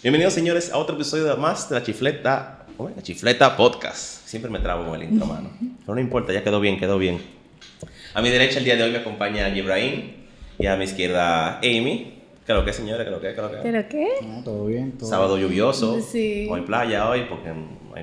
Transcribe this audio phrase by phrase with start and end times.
[0.00, 2.94] Bienvenidos, señores, a otro episodio más de la Chifleta, ¿cómo es?
[2.94, 4.24] La Chifleta Podcast.
[4.28, 5.50] Siempre me trabo con el intro, mano.
[5.80, 7.20] Pero no importa, ya quedó bien, quedó bien.
[8.14, 10.12] A mi derecha el día de hoy me acompaña Ibrahim
[10.56, 12.14] y a mi izquierda Amy.
[12.46, 13.56] Creo que, señora, creo que, creo que.
[13.56, 14.08] ¿Pero qué?
[14.22, 14.92] No, todo bien.
[14.92, 16.00] Todo Sábado lluvioso.
[16.00, 16.48] Sí.
[16.48, 17.52] Hay playa hoy porque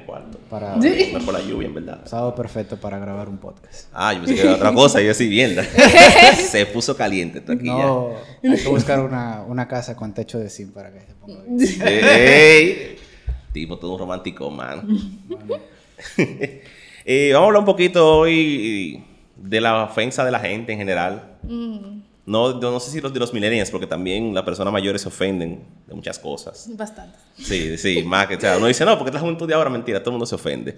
[0.03, 0.37] cuarto.
[0.49, 2.01] Para, No es por la lluvia, en verdad.
[2.05, 3.89] Sábado perfecto para grabar un podcast.
[3.93, 5.61] Ah, yo pensé que era otra cosa, yo sí viendo.
[6.49, 8.11] Se puso caliente esto aquí No,
[8.43, 11.81] hay que buscar una, una casa con techo de zinc para que se ponga bien.
[11.83, 12.97] ¡Ey!
[13.53, 14.87] Tipo todo un romántico, man.
[17.07, 19.03] Eh, vamos a hablar un poquito hoy
[19.35, 21.37] de la ofensa de la gente en general.
[22.25, 25.63] No, no sé si los de los millennials, porque también las personas mayores se ofenden
[25.85, 26.67] de muchas cosas.
[26.75, 27.17] Bastante.
[27.37, 29.99] Sí, sí, más que, o sea, uno dice, no, porque la juventud de ahora, mentira,
[29.99, 30.75] todo el mundo se ofende.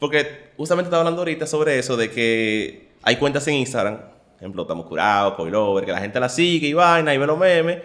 [0.00, 4.62] Porque justamente estaba hablando ahorita sobre eso, de que hay cuentas en Instagram, por ejemplo,
[4.62, 7.82] estamos curados, Coilover, que la gente la sigue y vaina y ve los memes,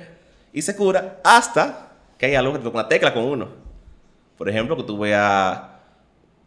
[0.52, 3.50] y se cura hasta que hay algo que te toca una tecla con uno.
[4.38, 5.62] Por ejemplo, que tú veas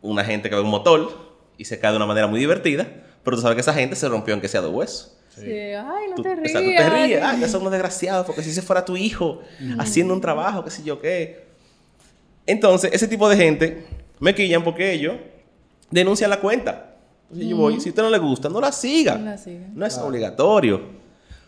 [0.02, 1.08] una gente que ve un motor
[1.56, 2.86] y se cae de una manera muy divertida,
[3.24, 5.15] pero tú sabes que esa gente se rompió aunque sea de hueso.
[5.42, 5.50] Sí.
[5.50, 6.52] Ay, no Tú, te o rías.
[6.52, 9.40] sea, tú te ríes, ay, ya son unos desgraciados, porque si ese fuera tu hijo
[9.78, 11.46] haciendo un trabajo, qué sé yo qué.
[12.46, 13.86] Entonces, ese tipo de gente
[14.20, 15.16] me quillan porque ellos
[15.90, 16.94] denuncian la cuenta.
[17.24, 19.16] Entonces yo voy, si a usted no le gusta, no la siga.
[19.16, 19.66] No la siga.
[19.74, 20.80] No es obligatorio.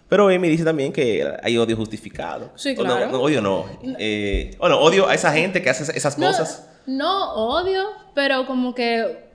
[0.09, 2.50] Pero Amy dice también que hay odio justificado.
[2.56, 3.12] Sí, O no, claro.
[3.12, 3.66] no, odio no.
[3.98, 6.66] Eh, bueno, odio a esa gente que hace esas No, cosas.
[6.86, 9.27] no odio, pero como que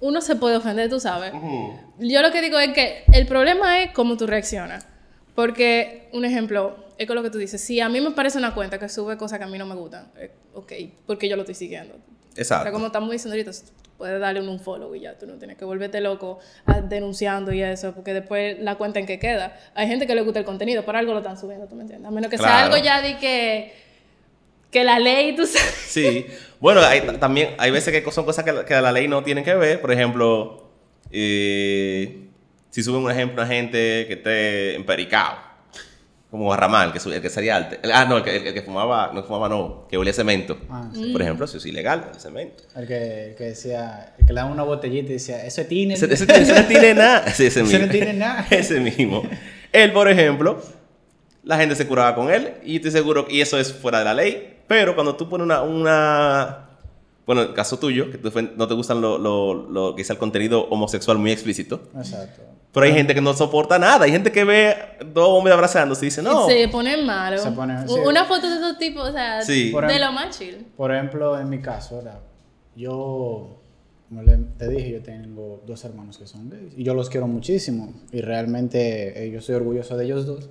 [0.00, 1.32] uno se puede ofender, tú sabes.
[1.98, 4.86] Yo lo que digo es que el problema es cómo tú reaccionas.
[5.34, 7.60] Porque, un ejemplo, es con lo que tú dices.
[7.60, 9.74] Si a mí me parece una cuenta que sube cosas que a mí no me
[9.74, 10.72] gustan, eh, ok,
[11.06, 11.96] porque yo lo estoy siguiendo.
[12.36, 12.64] Exacto.
[12.64, 13.52] Pero como estamos diciendo ahorita,
[13.96, 17.52] puedes darle un, un follow y ya, tú no tienes que volverte loco ah, denunciando
[17.52, 19.58] y eso, porque después la cuenta en que queda.
[19.74, 22.08] Hay gente que le gusta el contenido, por algo lo están subiendo, ¿tú me entiendes?
[22.08, 23.74] A menos que sea algo ya de que,
[24.70, 25.74] que la ley, tú sabes.
[25.88, 26.26] Sí.
[26.60, 29.44] Bueno, hay, también hay veces que son cosas que, la- que la ley no tienen
[29.44, 29.80] que ver.
[29.80, 30.70] Por ejemplo,
[31.10, 32.28] eh,
[32.70, 35.36] si suben un ejemplo a gente que esté empericado,
[36.30, 37.76] como Barramal, que, su- el que sería alto.
[37.92, 40.56] Ah, no, el que, el que fumaba, no fumaba, no, que olía cemento.
[40.70, 42.62] Ah, Por ejemplo, eso es ilegal, el cemento.
[42.76, 45.94] El que, el que decía, el que le daban una botellita y decía, eso tiene.
[45.94, 47.24] Ese, ese- ese no tiene nada.
[47.34, 47.86] Sí, ese Ese mismo.
[47.86, 48.46] no tiene nada.
[48.50, 49.22] Ese mismo.
[49.72, 50.62] Él, por ejemplo,
[51.42, 54.14] la gente se curaba con él y estoy seguro y eso es fuera de la
[54.14, 54.56] ley.
[54.70, 56.68] Pero cuando tú pones una, una
[57.26, 60.16] bueno, el caso tuyo, que tú no te gustan lo, lo, lo que es el
[60.16, 61.80] contenido homosexual muy explícito.
[61.96, 62.42] Exacto.
[62.72, 64.04] Pero hay gente que no soporta nada.
[64.04, 64.76] Hay gente que ve
[65.12, 66.46] dos hombres abrazándose y dice, no.
[66.46, 67.38] Se pone malo.
[67.38, 68.00] Se pone- U- sí.
[68.06, 69.70] Una foto de esos tipos, o sea, Sí.
[69.72, 70.64] De ejemplo- lo más chill.
[70.76, 72.20] Por ejemplo, en mi caso, ¿verdad?
[72.76, 73.56] Yo,
[74.08, 77.26] como le- te dije, yo tengo dos hermanos que son gays y yo los quiero
[77.26, 80.48] muchísimo y realmente eh, yo soy orgulloso de ellos dos.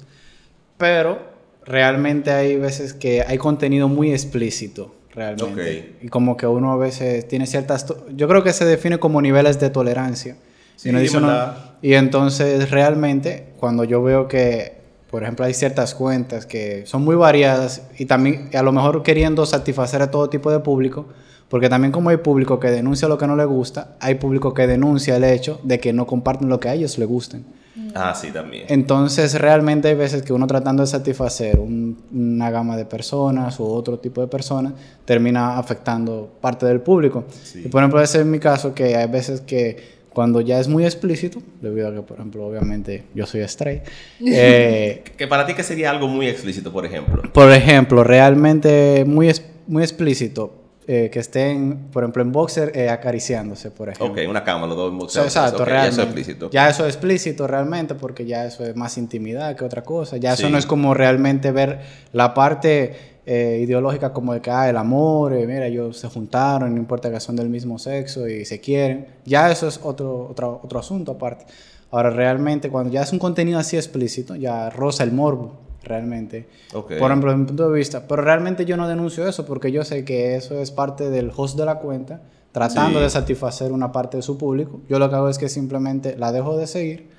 [0.78, 1.38] Pero
[1.69, 5.96] realmente hay veces que hay contenido muy explícito, realmente.
[6.02, 7.85] Y como que uno a veces tiene ciertas...
[8.16, 10.35] Yo creo que se define como niveles de tolerancia.
[10.75, 11.72] Sí, y, uno dice en uno- verdad.
[11.81, 14.78] y entonces realmente cuando yo veo que,
[15.12, 19.46] por ejemplo, hay ciertas cuentas que son muy variadas y también a lo mejor queriendo
[19.46, 21.06] satisfacer a todo tipo de público,
[21.50, 24.66] porque también como hay público que denuncia lo que no le gusta, hay público que
[24.66, 27.46] denuncia el hecho de que no comparten lo que a ellos les gusten.
[27.95, 28.66] Ah, sí, también.
[28.69, 33.66] Entonces realmente hay veces que uno tratando de satisfacer un- una gama de personas u
[33.66, 34.73] otro tipo de personas
[35.06, 37.25] termina afectando parte del público.
[37.44, 37.63] Sí.
[37.66, 40.84] Y por ejemplo, ese es mi caso que hay veces que cuando ya es muy
[40.85, 43.84] explícito, debido a que por ejemplo obviamente yo soy straight,
[44.25, 47.22] eh, Que para ti, que sería algo muy explícito, por ejemplo?
[47.31, 49.31] por ejemplo, realmente muy,
[49.68, 50.53] muy explícito,
[50.91, 54.23] eh, que estén, por ejemplo, en boxer eh, acariciándose, por ejemplo.
[54.23, 55.35] Ok, una cama, los dos So, boxeadores.
[55.35, 55.94] exacto, Ok, ya realmente.
[55.94, 56.50] Eso es explícito.
[56.50, 60.17] Ya eso es explícito realmente porque ya eso es más intimidad que otra cosa.
[60.17, 61.79] Ya eso no es como realmente ver
[62.11, 62.95] la parte
[63.27, 67.19] eh, ideológica como de que ah, el amor, mira, ellos se juntaron, no importa que
[67.19, 69.06] son del mismo sexo y se quieren.
[69.25, 71.45] Ya eso es otro, otro, otro asunto aparte.
[71.91, 76.48] Ahora realmente cuando ya es un contenido así explícito, ya roza el morbo realmente.
[76.74, 76.94] Ok.
[77.00, 78.08] Por ejemplo, desde mi punto de vista.
[78.08, 81.58] Pero realmente yo no denuncio eso porque yo sé que eso es parte del host
[81.58, 82.22] de la cuenta
[82.52, 83.04] tratando Sí.
[83.04, 84.81] de satisfacer una parte de su público.
[84.90, 87.10] Yo lo que hago es que simplemente la dejo de seguir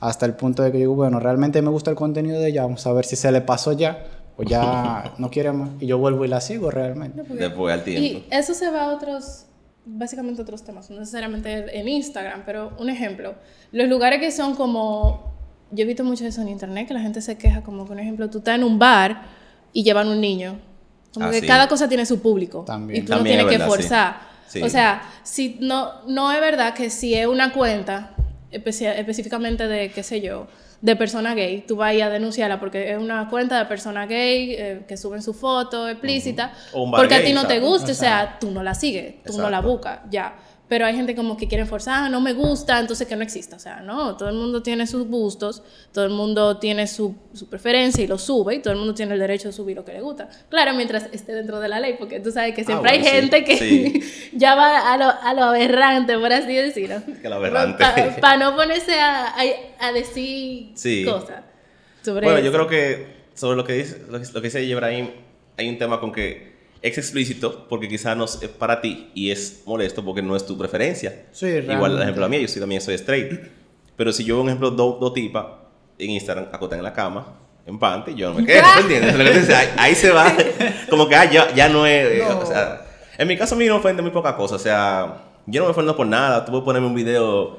[0.00, 2.86] hasta el punto de que digo, bueno, realmente me gusta el contenido de ella, vamos
[2.86, 4.04] a ver si se le pasó ya
[4.36, 5.70] o ya no quiere más.
[5.78, 7.22] Y yo vuelvo y la sigo realmente.
[7.34, 8.02] Después al tiempo.
[8.02, 9.44] Y eso se va a otros,
[9.86, 13.34] básicamente otros temas, no necesariamente en Instagram, pero un ejemplo,
[13.72, 15.29] los lugares que son como,
[15.70, 18.00] yo he visto mucho eso en internet, que la gente se queja como que un
[18.00, 19.22] ejemplo, tú estás en un bar
[19.72, 20.58] y llevan un niño,
[21.14, 21.46] como Ah, que sí.
[21.46, 23.02] cada cosa tiene su público También.
[23.02, 24.30] y tú También no es tienes que verdad, forzar.
[24.48, 24.62] Sí.
[24.62, 28.14] O sea, si no, no es verdad que si es una cuenta
[28.50, 30.46] específicamente de, qué sé yo,
[30.80, 34.84] de persona gay, tú vas a denunciarla porque es una cuenta de persona gay eh,
[34.88, 37.92] que suben su foto explícita, O un bar porque a gay, ti no te gusta,
[37.92, 40.34] o sea, tú no la sigues, tú no la buscas, ya.
[40.70, 43.56] Pero hay gente como que quiere forzar, "Ah, no me gusta, entonces que no exista.
[43.56, 45.62] O sea, no, todo el mundo tiene sus gustos,
[45.92, 49.14] todo el mundo tiene su, su preferencia y lo sube, y todo el mundo tiene
[49.14, 50.28] el derecho de subir lo que le gusta.
[50.48, 53.10] Claro, mientras esté dentro de la ley, porque tú sabes que siempre Ah, bueno, hay
[53.12, 54.30] sí, gente que sí.
[54.38, 57.02] ya va a lo, a lo aberrante, por así decirlo.
[57.20, 57.84] Que lo aberrante.
[58.20, 59.42] Para no ponerse a, a,
[59.80, 61.04] a decir Sí.
[61.04, 61.42] cosas.
[62.02, 62.46] Sobre Bueno, eso.
[62.46, 65.10] yo creo que sobre lo que dice, lo que, lo que dice Ibrahim,
[65.58, 66.49] hay un tema con que
[66.82, 70.56] es explícito porque quizás no es para ti y es molesto porque no es tu
[70.56, 71.26] preferencia.
[71.32, 73.40] Sí, Igual, por ejemplo, a mí, yo soy, también soy straight.
[73.96, 75.44] Pero si yo veo, un ejemplo, dos dos tipas
[75.98, 77.36] en Instagram acotan en la cama,
[77.66, 79.50] en panty, yo no me quedo, ¿me entiendes?
[79.50, 80.34] Ahí, ahí se va,
[80.88, 82.06] como que ah, ya, ya no es...
[82.06, 82.86] eh, O sea,
[83.18, 85.66] en mi caso a mí no me ofende muy poca cosa, o sea, yo no
[85.66, 86.44] me ofendo por nada.
[86.44, 87.58] Tú puedes ponerme un video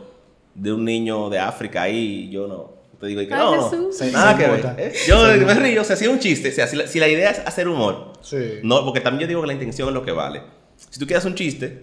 [0.56, 2.81] de un niño de África ahí y yo no...
[3.01, 3.92] Te digo, y que Ay, no, no.
[3.92, 4.75] Se- nada se que ver.
[4.77, 4.94] ¿eh?
[5.07, 7.07] Yo me río, o sea, si es un chiste, o sea, si la, si la
[7.09, 8.59] idea es hacer humor, Sí.
[8.63, 10.42] no, porque también yo digo que la intención es lo que vale.
[10.89, 11.81] Si tú quieres un chiste,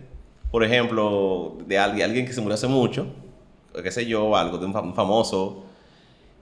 [0.51, 3.07] por ejemplo, de alguien, alguien que se murió hace mucho,
[3.75, 5.65] o qué sé yo, algo de un, fam- un famoso,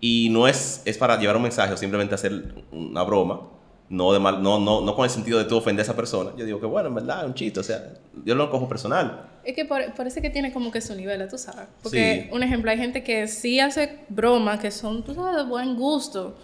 [0.00, 3.40] y no es, es para llevar un mensaje o simplemente hacer una broma,
[3.88, 6.30] no, de mal, no, no, no con el sentido de tú ofender a esa persona,
[6.36, 7.92] yo digo que bueno, en verdad, es un chiste, o sea,
[8.24, 9.28] yo lo cojo personal.
[9.44, 11.66] Es que por- parece que tiene como que su nivel, tú sabes.
[11.82, 12.34] Porque, Sí.
[12.34, 16.36] un ejemplo, hay gente que sí hace bromas que son, tú sabes, de buen gusto.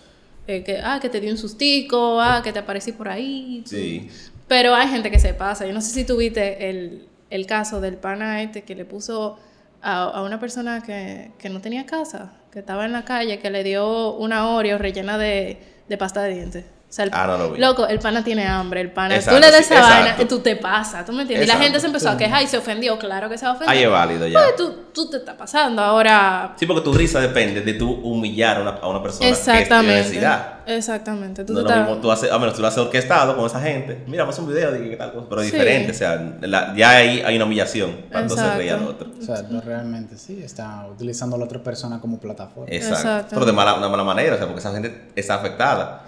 [0.47, 3.63] Eh, que, ah, que te dio un sustico, ah, que te aparecí por ahí.
[3.67, 4.09] Sí.
[4.49, 5.67] Pero hay gente que se pasa.
[5.67, 9.39] Yo no sé si tuviste el, el caso del pana este que le puso
[9.81, 13.51] a, a una persona que, que no tenía casa, que estaba en la calle, que
[13.51, 15.59] le dio una Oreo rellena de,
[15.89, 16.65] de pasta de dientes.
[16.93, 17.59] O sea, el- Ah, no lo vi.
[17.59, 19.15] Loco, el pana tiene hambre, el pana.
[19.15, 20.29] Exacto, tú le das sí, esa vaina, exacto.
[20.29, 21.49] tú te pasas, ¿tú me entiendes?
[21.49, 22.99] Y la gente se empezó a quejar y se ofendió.
[22.99, 23.75] Claro que se va a ofender.
[23.75, 24.41] Ahí es válido ya.
[24.41, 25.81] Pues tú, tú te estás pasando.
[25.81, 29.33] Ahora, Sí, porque tu risa depende de tú humillar a una, a una persona que
[29.33, 29.69] exactamente.
[29.87, 30.53] tiene necesidad.
[30.67, 31.45] Exactamente.
[31.45, 33.37] Tú No es te lo estás- mismo tú haces, a menos tú lo haces orquestado
[33.37, 34.03] con esa gente.
[34.07, 35.51] Mira, vamos a un video de qué tal cosa, pero Sí.
[35.51, 35.91] diferente.
[35.91, 38.59] O sea, la- ya ahí hay una humillación entonces Exacto.
[38.59, 39.11] reír al otro.
[39.19, 42.73] O sea, no, realmente sí, está utilizando a la otra persona como plataforma.
[42.73, 42.97] Exacto.
[42.99, 43.29] Exacto.
[43.35, 46.05] Pero de mala, una mala manera, o sea, porque esa gente está afectada.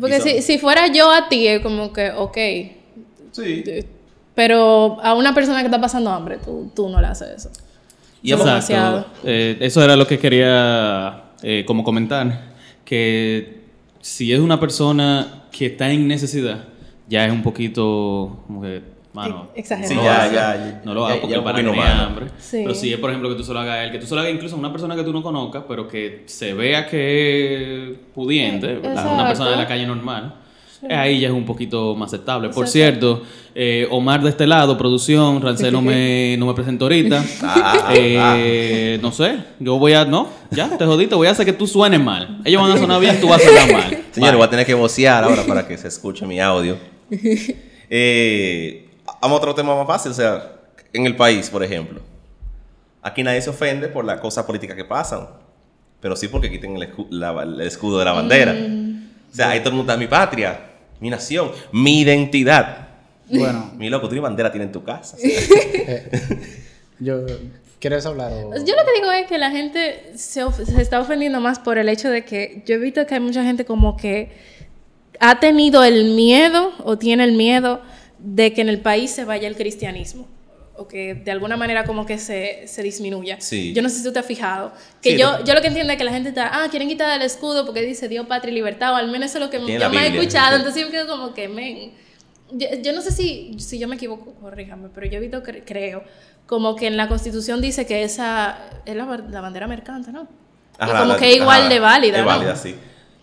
[0.00, 2.36] Porque son- si, si fuera yo a ti, es como que, ok.
[3.32, 3.64] Sí.
[4.34, 7.50] Pero a una persona que está pasando hambre, tú, tú no le haces eso.
[8.22, 8.50] Y Exacto.
[8.50, 9.06] demasiado.
[9.24, 12.40] Eh, eso era lo que quería eh, como comentar,
[12.84, 13.55] que
[14.06, 16.68] si es una persona que está en necesidad,
[17.08, 18.80] ya es un poquito como que,
[19.12, 19.88] mano, Exagerado.
[19.88, 22.02] Sí, no, ya, lo ya, no lo hagas ya porque para humano.
[22.04, 22.26] hambre.
[22.38, 22.60] Sí.
[22.62, 24.14] Pero si es, por ejemplo, que tú se lo hagas a él, que tú se
[24.14, 27.90] lo hagas incluso a una persona que tú no conozcas, pero que se vea que
[27.90, 30.34] es pudiente, una persona de la calle normal.
[30.88, 32.48] Eh, Ahí ya es un poquito más aceptable.
[32.50, 32.72] Por Exacto.
[32.72, 33.22] cierto,
[33.54, 37.24] eh, Omar de este lado, producción, Rancel no me, no me presentó ahorita.
[37.42, 40.04] Ah, Eh, no sé, yo voy a.
[40.04, 42.40] No, ya, te jodiste, voy a hacer que tú suenes mal.
[42.44, 43.90] Ellos van a sonar bien, tú vas a sonar mal.
[44.12, 44.36] Señores, Bye.
[44.36, 46.76] voy a tener que vocear ahora para que se escuche mi audio.
[47.88, 48.88] Eh,
[49.22, 50.52] vamos a otro tema más fácil, o sea,
[50.92, 52.00] en el país, por ejemplo.
[53.02, 55.28] Aquí nadie se ofende por las cosas políticas que pasan,
[56.00, 58.52] pero sí porque quiten el, escu- la- el escudo de la bandera.
[58.52, 58.85] O
[59.36, 60.60] sea, ahí todo el mundo está mi patria,
[61.00, 62.88] mi nación, mi identidad.
[63.28, 65.16] Bueno, Mi loco, tú ni bandera tienes en tu casa.
[65.22, 66.08] eh,
[67.00, 67.26] yo,
[67.80, 68.32] ¿quieres hablar?
[68.32, 71.58] o- Yo lo que digo es que la gente se, of- se está ofendiendo más
[71.58, 74.30] por el hecho de que yo he visto que hay mucha gente como que
[75.20, 77.80] ha tenido el miedo o tiene el miedo
[78.18, 80.26] de que en el país se vaya el cristianismo
[80.78, 83.40] o que de alguna manera como que se, se disminuya.
[83.40, 83.72] Sí.
[83.72, 84.72] Yo no sé si tú te has fijado.
[85.00, 87.14] Que Sí, yo, yo lo que entiendo es que la gente está, ah, quieren quitar
[87.18, 89.58] el escudo porque dice Dios, patria y libertad, o al menos eso es lo que
[89.58, 90.56] yo me he escuchado.
[90.56, 91.92] Entonces yo me quedo como que, men,
[92.52, 95.62] yo, yo no sé si, si yo me equivoco, corríjame, pero yo he visto, cre-
[95.64, 96.04] creo,
[96.46, 100.28] como que en la Constitución dice que esa es la, ba- la bandera mercante, ¿no?
[100.78, 102.26] y Ajá, como la- que es igual ajá, de válida, Es ¿no?
[102.28, 102.76] válida, sí.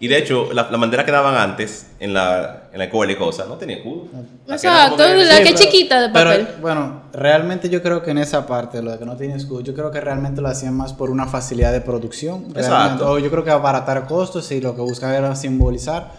[0.03, 3.15] Y de hecho, la, la bandera que daban antes en la, en la escuela y
[3.15, 4.07] cosas no tenía escudo.
[4.45, 6.47] Que- Sí, que es pero- chiquita de pero, papel.
[6.59, 9.73] bueno, realmente yo creo que en esa parte, lo de que no tiene escudo, yo
[9.73, 12.47] creo que realmente lo hacían más por una facilidad de producción.
[12.53, 13.11] Exacto.
[13.11, 16.11] O yo creo que abaratar costos y lo que buscaban era simbolizar.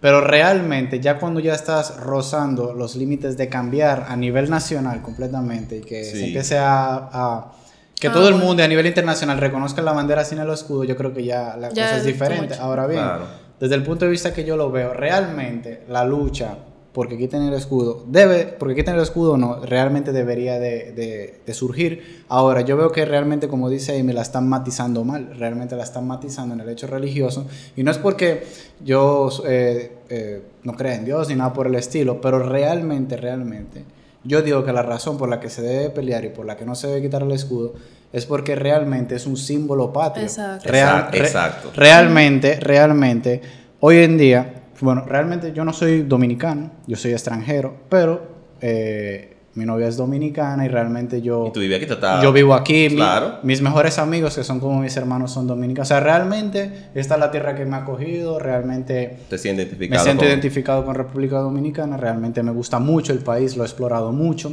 [0.00, 5.76] Pero realmente, ya cuando ya estás rozando los límites de cambiar a nivel nacional completamente
[5.76, 6.12] y que Sí.
[6.12, 6.94] se empiece a.
[7.12, 7.52] a-
[8.00, 10.96] que Ah, todo el mundo a nivel internacional reconozca la bandera sin el escudo, yo
[10.96, 12.54] creo que ya la Ya cosa es diferente.
[12.54, 13.24] Ahora bien, Claro.
[13.58, 16.56] desde el punto de vista que yo lo veo, realmente la lucha
[16.92, 21.54] porque quiten el escudo, debe, porque quiten el escudo no, realmente debería de, de- de
[21.54, 22.24] surgir.
[22.28, 26.06] Ahora, yo veo que realmente, como dice Amy, la están matizando mal, realmente la están
[26.08, 28.44] matizando en el hecho religioso, y no es porque
[28.84, 33.84] yo eh, eh, no crea en Dios ni nada por el estilo, pero realmente, realmente,
[34.24, 36.64] Yo digo que la razón por la que se debe pelear y por la que
[36.64, 37.74] no se debe quitar el escudo
[38.12, 40.24] es porque realmente es un símbolo patrio.
[40.24, 40.68] Exacto.
[40.68, 41.70] Real- Exacto, re- exacto.
[41.74, 43.42] Realmente, realmente,
[43.80, 48.22] hoy en día, bueno, realmente yo no soy dominicano, yo soy extranjero, pero
[48.60, 51.46] eh, mi novia es dominicana y realmente yo...
[51.48, 53.38] Y tú vives aquí, tú estás- Yo vivo aquí, mi- Claro.
[53.42, 55.88] mis mejores amigos, que son como mis hermanos, son dominicanos.
[55.88, 59.70] O sea, realmente esta es la tierra que me ha acogido, realmente Te sientes me
[59.70, 60.04] identificado.
[60.04, 64.12] siento con- identificado con República Dominicana, realmente me gusta mucho el país, lo he explorado
[64.12, 64.52] mucho.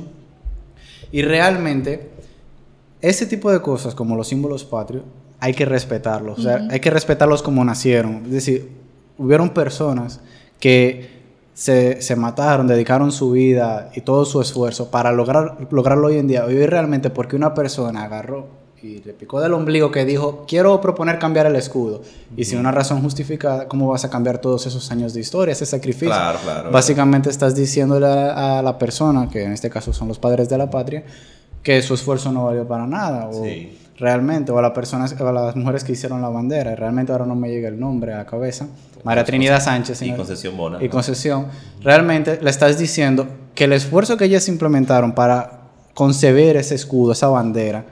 [1.11, 2.09] Y realmente,
[3.01, 5.03] ese tipo de cosas como los símbolos patrios,
[5.39, 6.39] hay que respetarlos.
[6.39, 8.23] O sea, hay que respetarlos como nacieron.
[8.25, 8.69] Es decir,
[9.17, 10.21] hubieron personas
[10.59, 11.13] que
[11.55, 16.27] se, se mataron, dedicaron su vida y todo su esfuerzo para lograr, lograrlo hoy en
[16.27, 16.45] día.
[16.45, 18.45] Hoy realmente porque una persona agarró
[18.83, 22.01] y le picó del ombligo que dijo, quiero proponer cambiar el escudo.
[22.35, 25.65] Y sin una razón justificada, ¿cómo vas a cambiar todos esos años de historia, ese
[25.65, 26.09] sacrificio?
[26.09, 26.71] Claro, claro.
[26.71, 30.57] Básicamente estás diciéndole a, a la persona, que en este caso son los padres de
[30.57, 31.05] la patria,
[31.63, 33.29] que su esfuerzo no valió para nada.
[33.29, 33.75] O Sí.
[33.97, 36.75] Realmente, o a, las personas, o a las mujeres que hicieron la bandera.
[36.75, 38.67] Realmente ahora no me llega el nombre a la cabeza.
[39.03, 40.01] María Trinidad Sánchez.
[40.01, 40.83] Y Concesión Bona.
[40.83, 41.47] y Concesión.
[41.81, 45.61] Realmente le estás diciendo que el esfuerzo que ellas implementaron para
[45.93, 47.85] concebir ese escudo, esa bandera,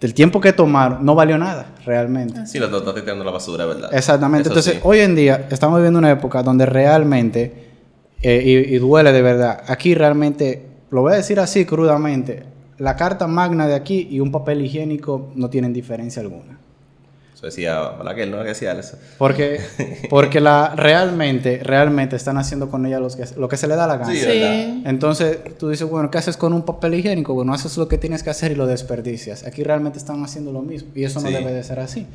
[0.00, 2.46] del tiempo que tomaron, no valió nada, realmente.
[2.46, 3.90] Sí, lo estás tirando la basura, ¿verdad?
[3.92, 4.48] Exactamente.
[4.48, 4.80] Eso Entonces, sí.
[4.82, 7.68] hoy en día estamos viviendo una época donde realmente,
[8.22, 12.44] eh, y, y duele de verdad, aquí realmente, lo voy a decir así crudamente,
[12.78, 16.58] la carta magna de aquí y un papel higiénico no tienen diferencia alguna.
[17.34, 18.38] Eso decía Balaguer, ¿no?
[18.42, 18.98] Que decía eso.
[19.16, 19.60] Porque,
[20.10, 23.86] porque la, realmente, realmente están haciendo con ella los que, lo que se le da
[23.86, 24.12] la gana.
[24.12, 24.82] Sí.
[24.84, 27.34] Entonces tú dices, bueno, ¿qué haces con un papel higiénico?
[27.34, 29.44] Bueno, haces lo que tienes que hacer y lo desperdicias.
[29.46, 31.34] Aquí realmente están haciendo lo mismo y eso no Sí.
[31.34, 32.08] debe de ser así.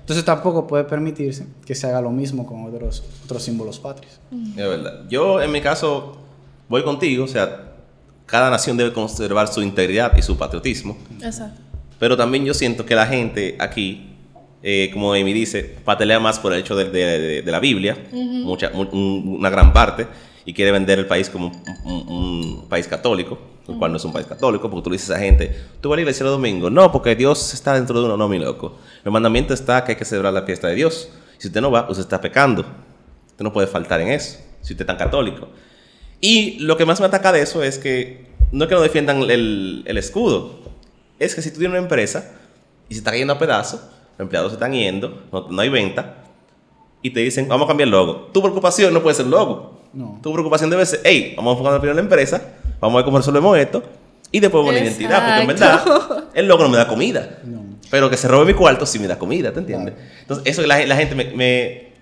[0.00, 4.18] Entonces tampoco puede permitirse que se haga lo mismo con otros, otros símbolos patrios.
[4.32, 5.00] Es verdad.
[5.10, 6.16] Yo, en mi caso,
[6.70, 7.24] voy contigo.
[7.24, 7.69] O sea,
[8.30, 10.96] cada nación debe conservar su integridad y su patriotismo.
[11.22, 11.60] Exacto.
[11.98, 14.14] Pero también yo siento que la gente aquí,
[14.62, 17.96] eh, como Amy dice, patelea más por el hecho de, de- de- de la Biblia,
[18.12, 20.06] mucha, mu- un- una gran parte,
[20.46, 21.48] y quiere vender el país como
[21.84, 22.08] un, un-
[22.62, 25.14] un país católico, el cual no es un país católico, porque tú le dices a
[25.16, 26.70] esa gente, tú vas a la iglesia el domingo.
[26.70, 28.78] No, porque Dios está dentro de uno, no, mi loco.
[29.04, 31.10] El mandamiento está que hay que celebrar la fiesta de Dios.
[31.38, 32.62] Si usted no va, usted está pecando.
[33.28, 35.48] Usted no puede faltar en eso, si usted es tan católico.
[36.20, 39.22] Y lo que más me ataca de eso es que no es que no defiendan
[39.30, 40.58] el, el escudo,
[41.18, 42.32] es que si tú tienes una empresa
[42.88, 43.80] y se está cayendo a pedazos,
[44.18, 46.24] los empleados se están yendo, no, no hay venta,
[47.02, 48.30] y te dicen, vamos a cambiar el logo.
[48.32, 49.80] Tu preocupación no puede ser el logo.
[49.92, 50.18] No.
[50.22, 52.42] Tu preocupación debe ser, hey, vamos a enfocarnos primero en la empresa,
[52.80, 53.82] vamos a ver cómo resolvemos esto,
[54.30, 57.38] y después vamos a la identidad, porque en verdad el logo no me da comida.
[57.44, 57.60] No.
[57.90, 59.94] Pero que se robe mi cuarto sí me da comida, ¿te entiendes?
[60.20, 61.92] Entonces, eso la, la gente me, me,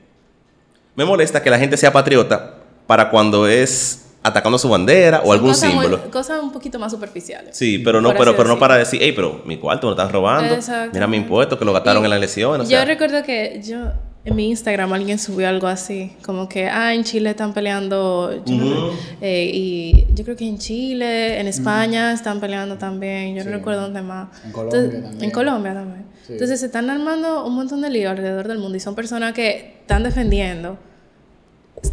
[0.95, 2.57] me molesta que la gente sea patriota
[2.87, 6.11] para cuando es atacando su bandera o algún cosas muy- símbolo.
[6.11, 7.57] cosas un poquito más superficiales.
[7.57, 10.13] Sí, pero no, pero, pero no para decir, hey, pero mi cuarto me lo están
[10.13, 10.57] robando.
[10.93, 12.67] Mira mi impuesto que lo gastaron Y en las elecciones.
[12.67, 13.79] O yo sea, recuerdo que yo
[14.25, 18.55] en mi Instagram alguien subió algo así, como que, ah, en Chile están peleando, yo
[18.57, 18.97] no- Ujú.
[19.23, 23.83] eh, y yo creo que en Chile, en España están peleando también, yo no recuerdo
[23.83, 24.29] dónde más.
[24.45, 25.25] En Colombia Entonces, también.
[25.25, 26.05] En Colombia también.
[26.27, 26.33] Sí.
[26.35, 29.77] Entonces se están armando un montón de líos alrededor del mundo y son personas que
[29.81, 30.77] están defendiendo,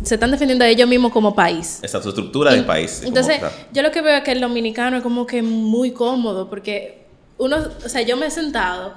[0.04, 1.80] se están defendiendo a ellos mismos como país.
[1.84, 3.02] esa su estructura del país.
[3.06, 3.40] Entonces,
[3.74, 7.06] yo lo que veo es que el dominicano es como que muy cómodo, porque
[7.38, 8.94] uno, o sea, yo me he sentado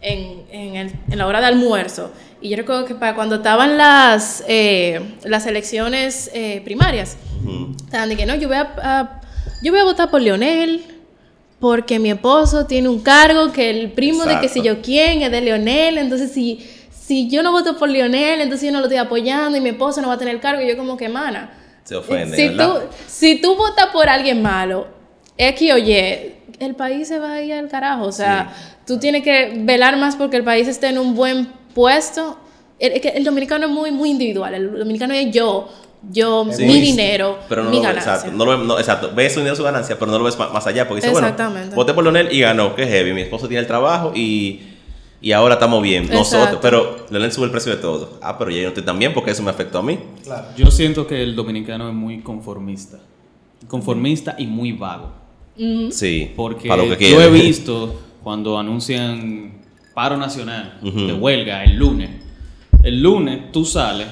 [0.00, 3.76] en, en, el- en la hora de almuerzo, y yo recuerdo que para cuando estaban
[3.76, 7.74] las, eh, las elecciones eh, primarias, Ujú.
[7.84, 9.20] estaban de que no, yo voy a, a-
[9.62, 10.84] yo voy a votar por Leonel,
[11.58, 15.30] porque mi esposo tiene un cargo que el primo de que si yo quién es
[15.30, 16.66] de Leonel, entonces si,
[17.10, 20.00] si yo no voto por Leonel, entonces yo no lo estoy apoyando y mi esposo
[20.00, 21.50] no va a tener el cargo, y yo como que, mana,
[21.82, 22.82] Se ofende, si ¿verdad?
[22.82, 24.86] tú, si tú votas por alguien malo,
[25.36, 28.04] es que, oye, el país se va a ir al carajo.
[28.04, 28.52] O sea,
[28.86, 32.38] tú tienes que velar más porque el país esté en un buen puesto.
[32.78, 34.54] El, que el dominicano es muy, muy individual.
[34.54, 35.68] El dominicano es yo,
[36.12, 36.64] yo, Sí.
[36.64, 38.12] mi dinero, Pero no mi lo ganancia.
[38.14, 38.36] exacto.
[38.36, 39.10] No lo no, exacto.
[39.16, 40.86] Ves su dinero, su ganancia, pero no lo ves más allá.
[40.86, 41.74] Porque dice, bueno, Exactamente.
[41.74, 42.76] voté por Leonel y ganó.
[42.76, 43.12] Qué heavy.
[43.14, 44.69] Mi esposo tiene el trabajo y,
[45.22, 46.08] y ahora estamos bien.
[46.10, 46.58] Nosotros.
[46.62, 48.18] Pero Leonel sube el precio de todo.
[48.22, 49.98] Ah, pero ya yo no estoy tan bien porque eso me afectó a mí.
[50.24, 50.46] Claro.
[50.56, 52.98] Yo siento que el dominicano es muy conformista.
[53.68, 55.12] Conformista y muy vago.
[55.58, 55.90] Ujú.
[55.90, 56.32] Sí.
[56.34, 59.52] Porque para lo que yo he visto cuando anuncian
[59.94, 62.10] paro nacional de huelga el lunes.
[62.82, 64.06] El lunes tú sales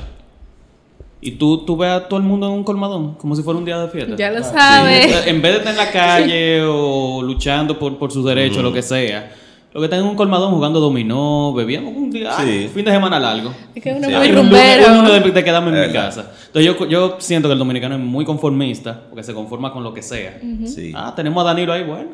[1.20, 3.64] y tú, tú ves a todo el mundo en un colmadón, como si fuera un
[3.64, 4.14] día de fiesta.
[4.16, 4.50] Ya lo Sí.
[4.52, 5.26] sabes.
[5.26, 8.82] En vez de estar en la calle o luchando por, por sus derechos, lo que
[8.82, 9.34] sea,
[9.72, 12.66] Lo que están en un colmadón jugando dominó, bebiendo un día, Sí.
[12.66, 13.52] ah, fin de semana largo.
[13.74, 14.86] Es que uno Sí, muy rumbero.
[14.92, 16.30] un lunes de, de quedarme en mi casa.
[16.46, 19.92] Entonces yo, yo siento que el dominicano es muy conformista, porque se conforma con lo
[19.92, 20.40] que sea.
[20.64, 20.92] Sí.
[20.96, 22.08] Ah, tenemos a Danilo ahí, bueno.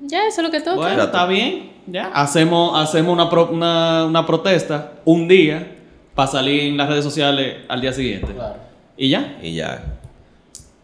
[0.00, 0.76] Ya, eso es lo que toca.
[0.76, 2.06] Bueno, está bien, ya.
[2.14, 5.72] Hacemos, hacemos una, pro- una, una protesta un día
[6.14, 8.28] para salir en las redes sociales al día siguiente.
[8.96, 9.36] Y ya.
[9.42, 9.82] Y ya.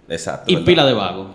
[0.09, 0.51] Exacto.
[0.51, 0.67] Y ¿verdad?
[0.67, 1.31] pila de vago.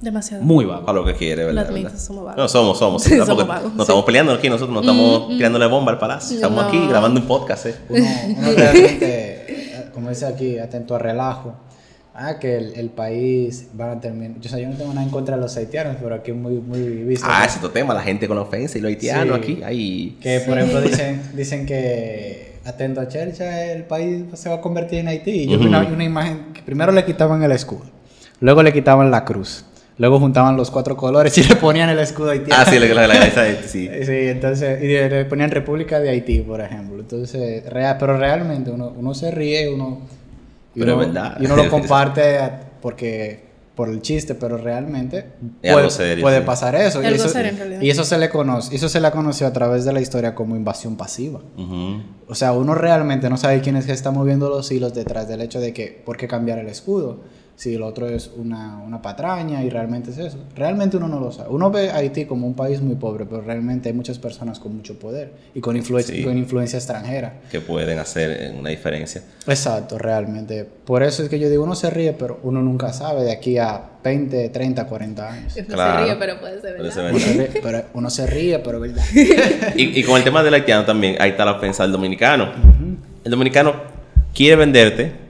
[0.00, 0.44] Demasiado.
[0.44, 0.86] Muy vago.
[0.86, 1.62] Para lo que quiere, ¿verdad?
[1.64, 2.00] Lo admito, ¿verdad?
[2.00, 2.36] somos vagos.
[2.38, 3.02] No, somos, somos.
[3.26, 3.80] Somos vagos, No sí.
[3.82, 6.36] estamos peleando aquí, nosotros no estamos tirándole bomba al palacio.
[6.36, 6.68] Estamos No.
[6.68, 7.74] aquí grabando un podcast, ¿eh?
[7.88, 8.04] Uno,
[8.38, 11.54] uno realmente, eh, como dice aquí, atento a relajo.
[12.20, 14.40] Ah, que el, el país van a terminar.
[14.40, 16.36] Yo, o sea, yo no tengo nada en contra de los haitianos, pero aquí es
[16.36, 17.24] muy, muy visto.
[17.28, 19.42] Ah, ese es otro tema, la gente con la ofensa y los haitianos Sí.
[19.52, 19.62] aquí.
[19.62, 20.18] Ahí.
[20.20, 24.98] Que por ejemplo dicen, dicen que atento a Churchill el país se va a convertir
[24.98, 25.30] en Haití.
[25.30, 27.84] Y yo vi una, una imagen que primero le quitaban el escudo,
[28.40, 29.64] luego le quitaban la cruz,
[29.98, 32.62] luego juntaban los cuatro colores y le ponían el escudo haitiano.
[32.66, 33.88] Ah, sí, la, la, la- esa- sí.
[34.04, 37.00] Sí, entonces, y le ponían República de Haití, por ejemplo.
[37.00, 40.00] Entonces, real, pero realmente uno, uno se ríe, uno,
[40.74, 41.36] y Pero uno, verdad.
[41.40, 42.38] y uno lo comparte
[42.80, 45.24] porque por el chiste, pero realmente
[45.60, 46.44] puede, algo serio, puede sí.
[46.44, 46.98] pasar eso.
[46.98, 47.80] Es y algo eso, serio, en realidad.
[47.80, 50.56] y eso se le conoce, eso se le conoció a través de la historia como
[50.56, 51.38] invasión pasiva.
[52.26, 55.40] O sea, uno realmente no sabe quién es que está moviendo los hilos detrás del
[55.42, 57.20] hecho de que, ¿por qué cambiar el escudo?
[57.58, 60.38] Si el otro es una, una patraña y realmente es eso.
[60.54, 61.48] Realmente uno no lo sabe.
[61.50, 64.76] Uno ve a Haití como un país muy pobre, pero realmente hay muchas personas con
[64.76, 66.22] mucho poder y con, Sí.
[66.22, 67.40] con influencia extranjera.
[67.50, 69.22] Que pueden hacer una diferencia.
[69.48, 70.64] Exacto, realmente.
[70.84, 73.58] Por eso es que yo digo, uno se ríe, pero uno nunca sabe de aquí
[73.58, 75.56] a 20, 30, 40 años.
[75.56, 75.98] No Claro.
[75.98, 79.04] se ríe, pero puede ser Uno se ríe, pero uno se ríe, pero es verdad.
[79.76, 82.50] Y, y con el tema del haitiano también, ahí está la ofensa del dominicano.
[83.24, 83.74] El dominicano
[84.32, 85.26] quiere venderte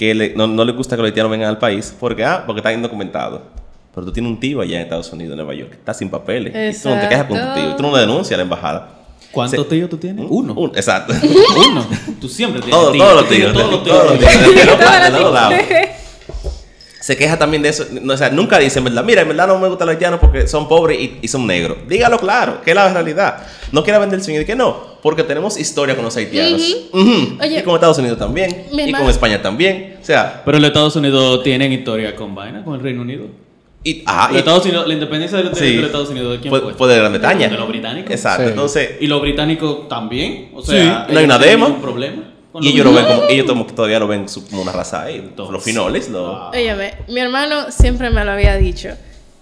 [0.00, 2.60] que le- no, no le gusta que los haitianos vengan al país porque, ah, porque
[2.60, 3.42] está indocumentado.
[3.94, 6.08] Pero tú tienes un tío allá en Estados Unidos, en Nueva York, que está sin
[6.08, 6.54] papeles.
[6.78, 7.60] Y tú no te quejas con tu Exacto.
[7.60, 7.76] tío.
[7.76, 8.88] Tú no le denuncias a la embajada.
[9.30, 10.24] ¿Cuántos Se- tíos tú tienes?
[10.28, 10.54] Uno.
[10.54, 11.12] Un- exacto.
[11.70, 11.86] Uno.
[12.20, 13.52] Tú siempre tienes Todos, los tíos.
[13.52, 13.96] Todos los tíos.
[14.02, 14.20] Todos los
[15.18, 15.89] tíos.
[17.00, 17.86] Se queja también de eso.
[18.02, 20.20] No, o sea, nunca dice, en verdad, mira, en verdad no me gustan los haitianos
[20.20, 21.78] porque son pobres y, y son negros.
[21.88, 23.38] Dígalo claro, que es la realidad.
[23.72, 26.60] No quiera vender el sueño de que no, porque tenemos historia con los haitianos.
[26.92, 28.66] Oye, y con Estados Unidos también.
[28.70, 29.96] Y hermano- con España también.
[30.00, 33.24] O sea, Pero los Estados Unidos tienen historia con vaina, con el Reino Unido.
[33.82, 35.64] y, ajá, Los y- Estados Unidos, la independencia de, de- sí.
[35.70, 37.48] de los Estados Unidos, ¿de quién fue, de Gran Bretaña.
[37.48, 38.10] De los británicos.
[38.10, 38.42] Exacto.
[38.44, 38.48] Sí.
[38.50, 40.50] Entonces, Y los británicos también.
[40.54, 41.66] O sea, Sí, no hay una dema.
[41.66, 42.22] ningún problema.
[42.54, 43.20] Y los ellos lo ven británicos.
[43.20, 45.16] como, ellos como que todavía lo ven como una raza ahí.
[45.16, 46.50] Entonces, los finoles, lo- wow.
[46.50, 48.90] Óyeme, mi hermano siempre me lo había dicho.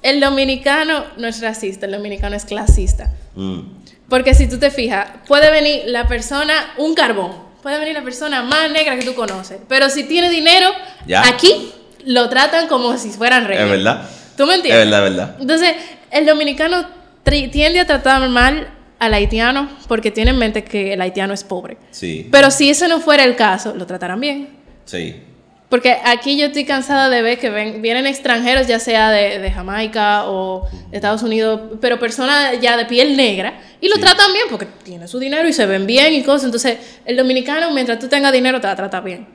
[0.03, 3.11] El dominicano no es racista, el dominicano es clasista.
[3.35, 3.61] Mm.
[4.09, 8.43] Porque si tú te fijas, puede venir la persona, un carbón, puede venir la persona
[8.43, 10.71] más negra que tú conoces, pero si tiene dinero,
[11.07, 11.27] Ya.
[11.29, 11.73] aquí
[12.05, 13.65] lo tratan como si fueran reyes.
[13.65, 14.09] Es verdad.
[14.37, 14.85] ¿Tú me Es entiendes?
[14.87, 15.37] verdad, es verdad.
[15.41, 15.75] Entonces,
[16.13, 16.87] el dominicano
[17.25, 18.69] tiende a tratar mal
[18.99, 21.77] al haitiano porque tiene en mente que el haitiano es pobre.
[21.91, 24.49] Sí, Pero si eso no fuera el caso, lo tratarán bien.
[24.85, 25.23] sí.
[25.71, 29.51] Porque aquí yo estoy cansada de ver que ven- vienen extranjeros, ya sea de, de
[29.51, 34.01] Jamaica o de Estados Unidos, pero personas ya de piel negra, y lo Sí.
[34.01, 36.45] tratan bien porque tiene su dinero y se ven bien y cosas.
[36.47, 39.27] Entonces, el dominicano, mientras tú tengas dinero, te va a tratar bien.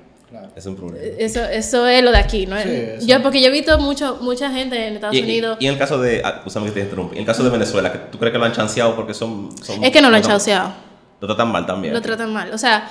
[0.56, 1.06] Es un problema.
[1.18, 2.58] Eso, eso es lo de aquí, ¿no?
[2.62, 5.58] Sí, yo, porque yo he visto mucho, mucha gente en Estados Y, Unidos.
[5.60, 7.92] y en el caso de, ah, usame que te interrumpe, en el caso de Venezuela,
[7.92, 9.50] que ¿tú crees que lo han chanceado porque son...
[9.62, 10.74] son es que no lo han chauceado.
[11.20, 11.94] Lo tratan mal también.
[11.94, 12.52] Lo tratan mal.
[12.54, 12.90] O sea,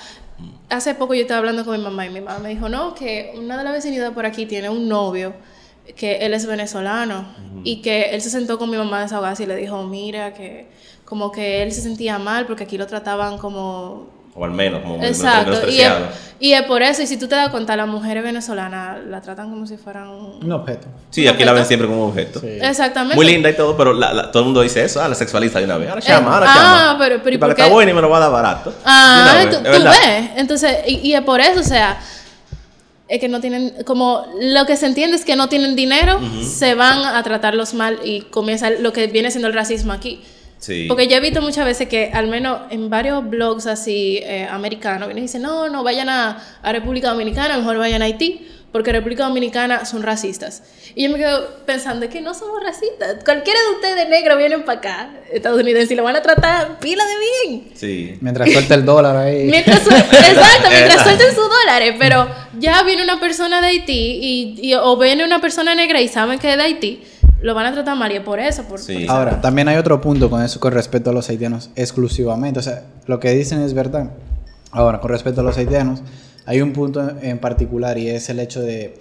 [0.70, 3.35] hace poco yo estaba hablando con mi mamá y mi mamá me dijo, no, que
[3.37, 5.35] una de las vecindades por aquí tiene un novio
[5.96, 7.26] que él es venezolano
[7.64, 10.68] y que él se sentó con mi mamá a desahogarse y le dijo, mira, que
[11.05, 14.21] como que él se sentía mal porque aquí lo trataban como...
[14.34, 15.68] O al menos, como Exacto.
[15.68, 15.92] Y es,
[16.40, 19.50] y es por eso, y si tú te das cuenta, las mujeres venezolanas la tratan
[19.50, 20.08] como si fueran...
[20.08, 20.86] un- Un objeto.
[21.10, 21.68] Sí, aquí la ven objeto.
[21.68, 22.40] siempre como objeto.
[22.40, 22.48] Sí.
[22.60, 23.14] Exactamente.
[23.14, 25.02] Muy linda y todo, pero la- la- todo el mundo dice eso.
[25.02, 25.90] Ah, la sexualiza de una vez.
[25.90, 26.98] Ahora Eh, chama, ahora ah, chama.
[26.98, 28.32] pero- pero ¿y y para por que está bueno y me lo va a dar
[28.32, 28.74] barato.
[28.84, 30.30] Ah, tú, ves.
[30.36, 32.00] Entonces, y, y es por eso, o sea,
[33.08, 36.74] es que no tienen, como lo que se entiende es que no tienen dinero, se
[36.74, 40.22] van a tratarlos mal y comienza lo que viene siendo el racismo aquí.
[40.62, 40.87] Sí.
[40.88, 45.09] Porque yo he visto muchas veces que, al menos en varios blogs así eh, americanos,
[45.09, 48.92] vienen y dicen, no, no vayan a, a República Dominicana, mejor vayan a Haití, porque
[48.92, 50.62] República Dominicana son racistas.
[50.94, 53.25] Y yo me quedo pensando, es que no somos racistas.
[53.25, 57.48] Cualquiera de ustedes negros vienen para acá, estadounidenses, y lo van a tratar pila de
[57.51, 57.70] bien.
[57.75, 58.16] Sí.
[58.20, 59.44] Mientras suelta el dólar ahí.
[59.51, 62.29] Mientras, exacto, mientras suelten sus dólares, pero
[62.61, 66.38] ya viene una persona de Haití y, y- o viene una persona negra y saben
[66.38, 67.03] que es de Haití,
[67.42, 68.62] lo van a tratar mal y es por eso.
[68.64, 68.92] Por, Sí.
[68.94, 72.61] por esa Ahora, también hay otro punto con eso con respecto a los haitianos exclusivamente.
[72.61, 74.11] O sea, lo que dicen es verdad.
[74.70, 76.02] Ahora, con respecto a los haitianos,
[76.46, 78.98] hay un punto en particular y es el hecho de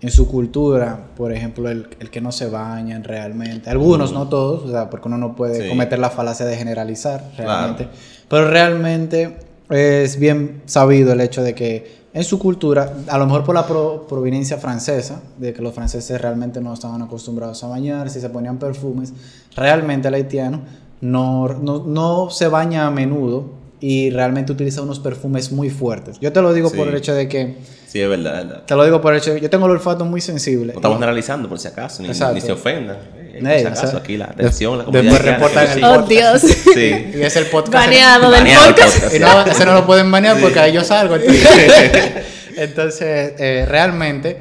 [0.00, 3.70] en su cultura, por ejemplo, el, el que no se bañan realmente.
[3.70, 5.68] Algunos, no todos, o sea, porque uno no puede Sí.
[5.68, 7.88] cometer la falacia de generalizar realmente.
[8.28, 9.38] Pero realmente
[9.70, 13.66] es bien sabido el hecho de que en su cultura, a lo mejor por la
[13.66, 18.56] pro- proveniencia francesa, de que los franceses realmente no estaban acostumbrados a bañarse, se ponían
[18.58, 19.12] perfumes,
[19.56, 20.60] realmente el haitiano
[21.00, 23.46] no, no, no se baña a menudo
[23.80, 26.18] y realmente utiliza unos perfumes muy fuertes.
[26.20, 26.76] Yo te lo digo Sí.
[26.76, 28.62] por el hecho de que, Sí, es verdad, es verdad.
[28.64, 30.72] te lo digo por el hecho de que yo tengo el olfato muy sensible.
[30.72, 32.96] No estamos generalizando por si acaso, ni, ni se ofendan.
[33.34, 36.40] Eh, Ey, si o acaso, sea, aquí la atención, la después reportan el Oh, Dios.
[36.42, 37.12] Sí.
[37.14, 37.74] Y es el podcast.
[37.86, 38.94] Baneado del podcast.
[38.94, 39.14] podcast.
[39.14, 41.16] Y no, ese no lo pueden banear porque ahí yo salgo.
[41.16, 42.12] Entonces,
[42.56, 44.36] Entonces, eh, realmente,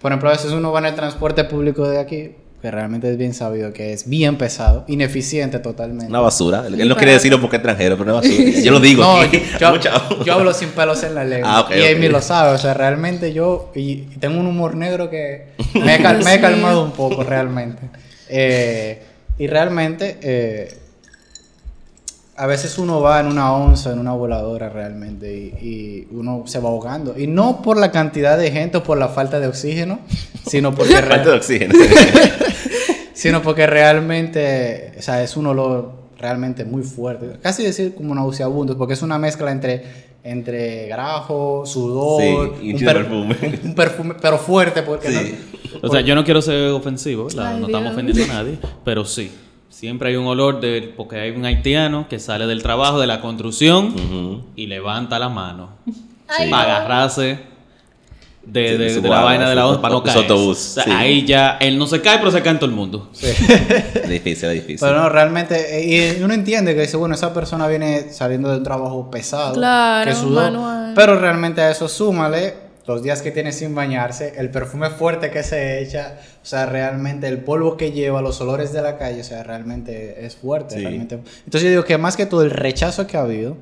[0.00, 2.30] por ejemplo, a veces uno va en el transporte público de aquí,
[2.62, 6.06] que realmente es bien sabido que es bien pesado, ineficiente totalmente.
[6.06, 6.64] Una basura.
[6.66, 8.50] Él no quiere decirlo porque es extranjero, pero una basura.
[8.64, 9.02] Yo lo digo.
[9.02, 9.42] No, aquí.
[9.60, 9.76] yo,
[10.24, 11.48] yo hablo sin pelos en la lengua.
[11.56, 12.12] Ah, ok, y Amy ok.
[12.12, 12.52] lo sabe.
[12.54, 13.70] O sea, realmente yo.
[13.76, 17.22] Y, y tengo un humor negro que me he, cal- me he calmado un poco,
[17.22, 17.82] realmente.
[18.28, 19.02] Eh,
[19.38, 20.18] y realmente.
[20.22, 20.74] eh,
[22.40, 26.60] a veces uno va en una onza, en una voladora realmente, y, y uno se
[26.60, 27.18] va ahogando.
[27.18, 29.98] Y no por la cantidad de gente o por la falta de oxígeno,
[30.46, 31.74] sino porque, Falta de oxígeno.
[33.12, 37.28] sino porque realmente, o sea, es un olor realmente muy fuerte.
[37.42, 39.82] Casi decir como nauseabundo, porque es una mezcla entre,
[40.22, 43.36] entre grajo, sudor, Sí, y un perfume.
[43.42, 45.57] un- un perfume, pero fuerte, porque Sí.
[45.82, 47.54] O sea, yo no quiero ser ofensivo, ¿verdad?
[47.54, 49.30] Ay, no estamos ofendiendo a nadie, pero sí.
[49.70, 53.20] Siempre hay un olor de porque hay un haitiano que sale del trabajo de la
[53.20, 55.68] construcción y levanta la mano
[56.26, 57.38] Ay, para agarrarse
[58.44, 60.18] de, Sí, de- de su de la vaina de la onza para no caer.
[60.18, 60.90] autobús, O sea, sí.
[60.90, 63.10] Ahí ya él no se cae, pero se cae en todo el mundo.
[63.20, 63.38] Es
[64.08, 64.78] difícil, es difícil.
[64.80, 68.56] Pero no, realmente, eh, y uno entiende que dice, bueno, esa persona viene saliendo de
[68.56, 70.92] un trabajo pesado, Claro, que sudó, manual.
[70.96, 72.54] pero realmente a eso súmale
[72.88, 77.28] los días que tiene sin bañarse, el perfume fuerte que se echa, o sea, realmente
[77.28, 80.74] el polvo que lleva, los olores de la calle, o sea, realmente es fuerte.
[80.76, 80.80] Sí.
[80.80, 81.16] realmente.
[81.44, 83.56] Entonces yo digo que más que todo el rechazo que ha habido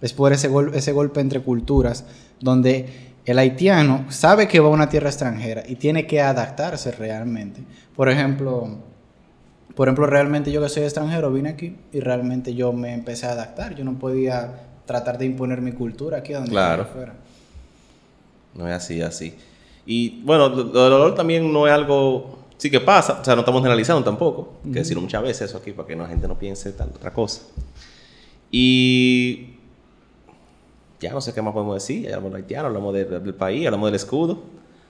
[0.00, 2.04] es por ese, gol- ese golpe entre culturas,
[2.40, 2.86] donde
[3.26, 7.60] el haitiano sabe que va a una tierra extranjera y tiene que adaptarse realmente.
[7.96, 8.78] Por ejemplo,
[9.74, 13.32] por ejemplo, realmente yo que soy extranjero vine aquí y realmente yo me empecé a
[13.32, 13.74] adaptar.
[13.74, 14.52] Yo no podía
[14.86, 16.84] tratar de imponer mi cultura aquí donde Claro.
[16.84, 17.12] yo fuera.
[18.54, 19.34] No es así, así.
[19.86, 22.38] Y bueno, lo lo del olor también no es algo.
[22.56, 24.54] Sí que pasa, o sea, no estamos generalizando tampoco.
[24.64, 27.12] Hay que decirlo muchas veces eso aquí para que la gente no piense tal otra
[27.12, 27.42] cosa.
[28.50, 29.54] Y.
[31.00, 32.02] Ya no sé qué más podemos decir.
[32.02, 34.42] Ya hablamos de haitiano, hablamos de- del país, hablamos del escudo,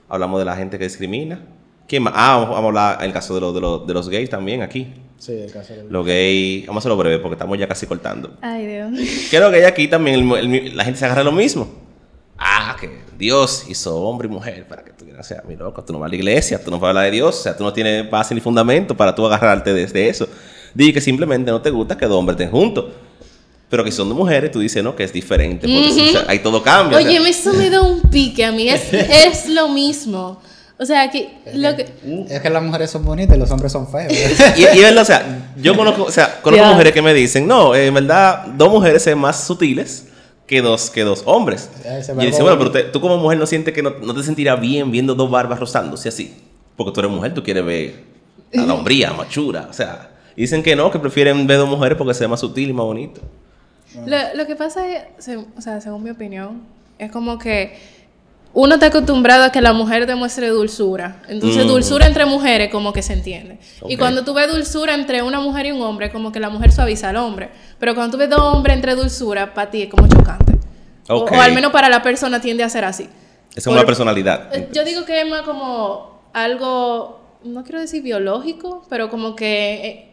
[0.07, 1.45] hablamos de la gente que discrimina.
[1.87, 2.13] ¿Quién más?
[2.15, 4.61] Ah, vamos, vamos a hablar el caso de, los- de, los- de los gays también
[4.63, 4.87] aquí.
[5.19, 5.83] Sí, el caso de...
[5.83, 8.31] Los gays, vamos a hacerlo breve porque estamos ya casi cortando.
[8.41, 8.91] Ay, Dios.
[9.29, 11.67] Creo que aquí también el- el- la gente se agarra lo mismo.
[13.19, 15.83] Dios hizo hombre y mujer para que tú quieras ser mi loco.
[15.83, 17.55] Tú no vas a la iglesia, tú no vas a hablar de Dios, o sea,
[17.55, 20.25] tú no tienes base ni fundamento para tú agarrarte desde eso.
[20.73, 22.85] Di que simplemente no te gusta que dos hombres estén juntos.
[23.69, 25.67] Pero que son de mujeres, tú dices, no, que es diferente.
[25.67, 26.97] Porque o sea, ahí todo cambia.
[26.97, 27.09] o sea.
[27.09, 28.69] Oye, eso me da un pique a mí.
[28.69, 30.41] Es, es lo mismo.
[30.79, 31.87] O sea, que lo que...
[32.29, 34.13] Es que las mujeres son bonitas y los hombres son feos.
[34.57, 37.45] y, y es verdad, o sea, yo conozco, o sea, conozco mujeres que me dicen,
[37.45, 40.05] no, eh, en verdad, dos mujeres ven más sutiles
[40.49, 41.69] que dos, que dos hombres.
[41.85, 44.23] Ese Y dice, bueno, pero te- tú como mujer no sientes que no, no te
[44.23, 46.35] sentirás bien viendo dos barbas rozándose así.
[46.75, 48.03] Porque tú eres mujer, tú quieres ver
[48.55, 49.67] a la hombría, machura.
[49.69, 52.69] O sea, dicen que no, que prefieren ver dos mujeres porque se ve más sutil
[52.69, 53.21] y más bonito.
[54.07, 56.61] Lo, lo que pasa es, se- o sea, según mi opinión,
[56.97, 57.77] es como que
[58.53, 61.21] uno está acostumbrado a que la mujer demuestre dulzura.
[61.27, 61.67] Entonces, Mm.
[61.67, 63.59] dulzura entre mujeres como que se entiende.
[63.87, 66.71] Y cuando tú ves dulzura entre una mujer y un hombre, como que la mujer
[66.71, 67.49] suaviza al hombre.
[67.79, 70.57] Pero cuando tú ves dos hombres entre dulzura, para ti es como chocante.
[71.09, 73.03] O- al menos para la persona tiende a ser así.
[73.51, 74.55] Esa es Por- una personalidad.
[74.55, 79.73] Eh, Yo digo que es más como algo, no quiero decir biológico, pero como que
[79.87, 80.11] eh,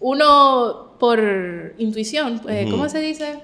[0.00, 3.38] uno por intuición, eh, ¿cómo se dice?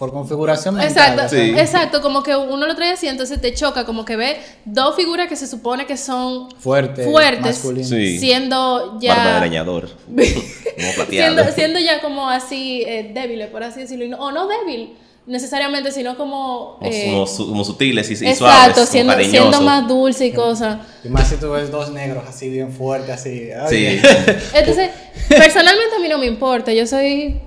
[0.00, 0.90] Por configuración mental.
[1.12, 1.50] Exacto, Sí.
[1.58, 5.28] exacto, como que uno lo trae así, entonces te choca, como que ve dos figuras
[5.28, 7.62] que se supone que son Fuerte, fuertes.
[7.86, 8.18] Sí.
[8.18, 9.90] siendo Barba de ya leñador.
[10.08, 14.94] como siendo, siendo ya como así eh, débiles, por así decirlo, o no débil
[15.26, 18.40] necesariamente, sino como Como, eh, como su- como sutiles y, y suaves.
[18.40, 20.78] exacto, como siendo, siendo más dulce y cosas.
[21.04, 23.50] Y más si tú ves dos negros así bien fuertes, así.
[23.52, 23.68] ay.
[24.00, 24.08] Sí.
[24.54, 24.90] Entonces,
[25.28, 27.38] personalmente a mí no me importa, yo soy...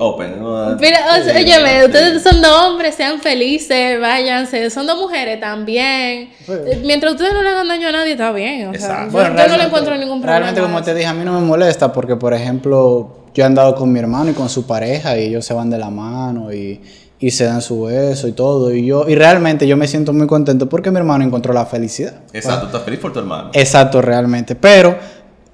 [0.00, 0.40] Open.
[0.40, 0.76] ¿no?
[0.76, 1.86] Mira, o sea, Sí, óyeme, sí.
[1.86, 6.30] ustedes son dos hombres, sean felices, váyanse, son dos mujeres también.
[6.44, 6.52] Sí.
[6.52, 8.68] Eh, Mientras ustedes no le hagan daño a nadie, está bien.
[8.68, 10.38] O sea, Bueno, yo no le realmente- encuentro ningún problema.
[10.40, 13.74] Realmente, como te dije, a mí no me molesta porque, por ejemplo, yo he andado
[13.74, 16.80] con mi hermano y con su pareja y ellos se van de la mano y,
[17.18, 18.72] y se dan su beso y todo.
[18.74, 22.14] Y yo, y realmente yo me siento muy contento porque mi hermano encontró la felicidad.
[22.32, 23.50] Exacto, estás feliz por tu hermano.
[23.54, 24.54] Exacto, realmente.
[24.56, 24.96] Pero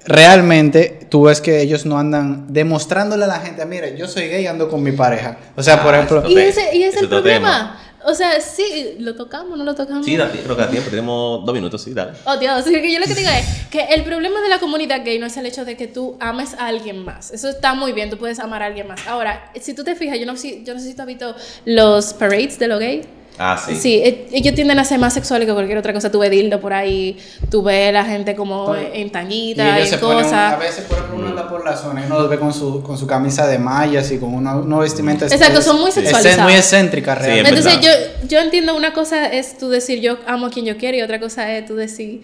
[0.05, 4.47] realmente tú ves que ellos no andan demostrándole a la gente, mire, yo soy gay,
[4.47, 5.37] ando con mi pareja.
[5.55, 7.79] O sea, por Ah, ejemplo, Y ese, y ese es el problema.
[8.05, 10.05] O sea, sí, lo tocamos, no lo tocamos.
[10.05, 10.89] Sí, da, creo que da tiempo.
[10.89, 12.13] Tenemos dos minutos, sí, dale.
[12.23, 15.19] Oh, Dios, que yo lo que digo es que el problema de la comunidad gay
[15.19, 17.31] no es el hecho de que tú ames a alguien más.
[17.31, 19.05] Eso está muy bien, tú puedes amar a alguien más.
[19.05, 21.35] Ahora, si tú te fijas, yo no, sé- yo no sé si tú has visto
[21.65, 23.01] los parades de lo gay.
[23.41, 23.73] Ah, sí.
[23.75, 26.11] Sí, e- ellos tienden a ser más sexuales que cualquier otra cosa.
[26.11, 27.17] Tú ves dildo por ahí,
[27.49, 30.59] tú ves la gente como en y tanguita, se ponen, a cosas.
[30.59, 32.97] veces por ejemplo uno anda por la zona y uno los ve con su, con
[32.97, 36.39] su camisa de mallas y con una, una vestimenta Exacto, son muy es- sexualizadas.
[36.43, 37.57] muy excéntrica realmente.
[37.59, 37.81] es Entonces
[38.21, 41.01] yo, yo entiendo una cosa es tú decir yo amo a quien yo quiero y
[41.01, 42.21] otra cosa es tú decir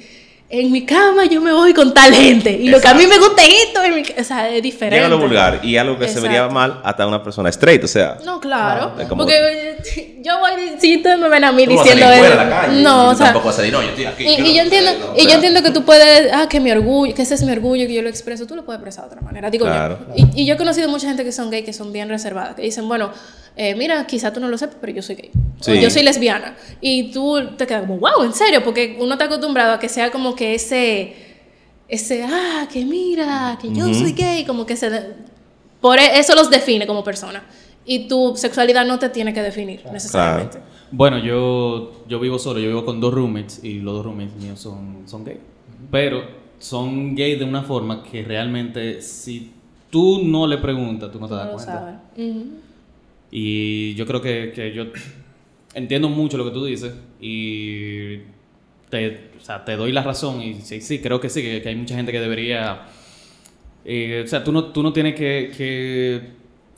[0.47, 3.17] en mi cama yo me voy con tal gente y lo que a mí me
[3.17, 4.97] gusta es esto, en mi o sea, es diferente.
[4.97, 6.53] Llega lo vulgar y algo que se vería Exacto.
[6.53, 8.17] mal hasta una persona straight, o sea.
[8.23, 8.93] No, claro.
[8.99, 12.25] Es como- Porque oye, yo voy, si ustedes me ven a mí no diciendo salir
[12.25, 12.81] eso.
[12.84, 14.23] no, o sea, tampoco decir, no, yo estoy aquí.
[14.23, 15.36] y, quiero y yo entiendo, hacerlo", o y yo sea.
[15.36, 18.01] entiendo que tú puedes, ah, que mi orgullo, que ese es mi orgullo, que yo
[18.03, 19.97] lo expreso, tú lo puedes expresar de otra manera, digo Claro.
[20.15, 20.25] yo.
[20.36, 22.62] Y, y yo he conocido mucha gente que son gay, que son bien reservadas, que
[22.62, 23.10] dicen, bueno,
[23.58, 25.31] eh, mira, quizá tú no lo sepas, pero yo soy gay.
[25.62, 25.80] Sí.
[25.82, 26.56] yo soy lesbiana.
[26.82, 30.12] Y tú te quedas como, wow, en serio, porque uno está acostumbrado a que sea
[30.12, 31.15] como que ese,
[31.88, 33.94] ese, ah, que mira, que yo Ujú.
[33.96, 34.89] soy gay, como que se...
[35.82, 37.44] por e- eso los define como persona.
[37.86, 40.58] Y tu sexualidad no te tiene que definir necesariamente.
[40.91, 44.60] Bueno, yo, yo vivo solo, yo vivo con dos roommates y los dos roommates míos
[44.60, 45.39] son, son gay.
[45.91, 46.24] Pero
[46.60, 49.52] son gay de una forma que realmente si
[49.91, 51.74] tú no le preguntas, tú no te das No cuenta.
[51.74, 51.96] saben.
[52.18, 52.46] Ujú.
[53.32, 54.86] Y yo creo que, que yo
[55.75, 58.17] entiendo mucho lo que tú dices y
[58.89, 61.69] te, o sea, te doy la razón y sí, sí, creo que sí, que, que
[61.69, 62.83] hay mucha gente que debería...
[63.83, 66.21] eh, o sea, tú no, tú no tienes que, que,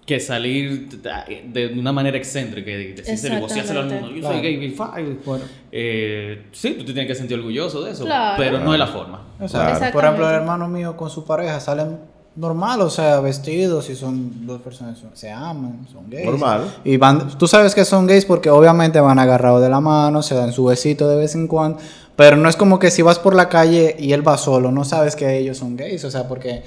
[0.05, 4.11] que salir de una manera excéntrica y decirse, negociárselo al mundo.
[4.15, 5.17] Yo soy gay, y fine.
[5.25, 5.45] Bueno.
[5.71, 8.35] Eh, sí, tú te tienes que sentir orgulloso de eso, Claro.
[8.37, 9.27] pero no es la forma.
[9.39, 11.99] O sea, por ejemplo, el hermano mío con su pareja salen
[12.37, 16.25] normal, o sea, vestidos y son dos personas que se aman, son gays.
[16.25, 16.75] Normal.
[16.83, 20.35] Y van, tú sabes que son gays porque obviamente van agarrados de la mano, se
[20.35, 21.79] dan su besito de vez en cuando,
[22.15, 24.85] pero no es como que si vas por la calle y él va solo, no
[24.85, 26.63] sabes que ellos son gays, o sea, porque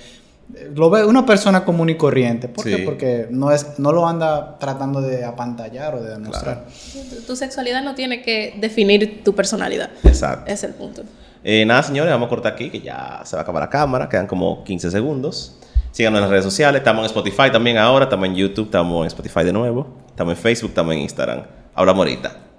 [0.54, 2.48] eh, lo ve una persona común y corriente.
[2.48, 2.78] ¿Por qué?
[2.78, 2.82] Sí.
[2.82, 6.66] Porque no es no lo anda tratando de apantallar o de demostrar.
[6.92, 9.90] Tu, tu sexualidad no tiene que definir tu personalidad.
[10.02, 10.50] Exacto.
[10.50, 11.02] Es el punto.
[11.42, 14.08] Eh, nada, señores, vamos a cortar aquí, que ya se va a acabar la cámara,
[14.08, 15.58] quedan como 15 segundos.
[15.92, 19.06] Síganos en las redes sociales, estamos en Spotify también ahora, estamos en YouTube, estamos en
[19.08, 21.42] Spotify de nuevo, estamos en Facebook, estamos en Instagram.
[21.74, 22.49] Hablamos ahorita.